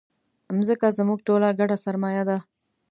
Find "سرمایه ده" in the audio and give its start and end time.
1.85-2.37